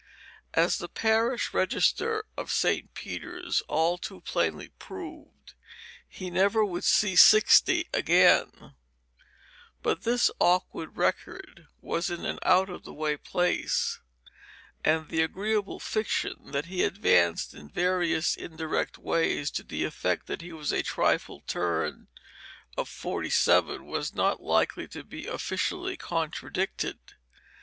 As 0.55 0.79
the 0.79 0.89
parish 0.89 1.53
register 1.53 2.25
of 2.35 2.49
St. 2.49 2.91
Peter's 2.95 3.61
all 3.67 3.99
too 3.99 4.19
plainly 4.21 4.69
proved, 4.79 5.53
he 6.09 6.31
never 6.31 6.65
would 6.65 6.83
see 6.83 7.15
sixty 7.15 7.87
again; 7.93 8.73
but 9.83 10.01
this 10.01 10.31
awkward 10.39 10.97
record 10.97 11.67
was 11.81 12.09
in 12.09 12.25
an 12.25 12.39
out 12.41 12.67
of 12.67 12.83
the 12.83 12.95
way 12.95 13.15
place, 13.15 13.99
and 14.83 15.07
the 15.07 15.21
agreeable 15.21 15.79
fiction 15.79 16.51
that 16.51 16.65
he 16.65 16.83
advanced 16.83 17.53
in 17.53 17.69
various 17.69 18.35
indirect 18.35 18.97
ways 18.97 19.51
to 19.51 19.61
the 19.61 19.83
effect 19.83 20.25
that 20.25 20.41
he 20.41 20.51
was 20.51 20.71
a 20.73 20.81
trifle 20.81 21.41
turned 21.45 22.07
of 22.75 22.89
forty 22.89 23.29
seven 23.29 23.85
was 23.85 24.15
not 24.15 24.41
likely 24.41 24.87
to 24.87 25.03
be 25.03 25.27
officially 25.27 25.95
contradicted. 25.95 26.97